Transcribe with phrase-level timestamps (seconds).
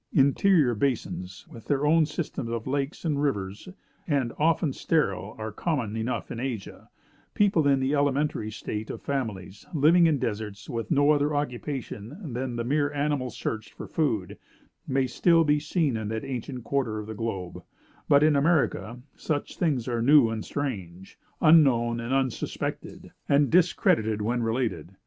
[0.15, 3.69] Interior basins, with their own systems of lakes and rivers,
[4.07, 6.89] and often sterile, are common enough in Asia;
[7.35, 12.55] people in the elementary state of families, living in deserts, with no other occupation than
[12.55, 14.39] the mere animal search for food,
[14.87, 17.61] may still be seen in that ancient quarter of the globe;
[18.09, 24.41] but in America such things are new and strange, unknown and unsuspected, and discredited when
[24.41, 24.95] related.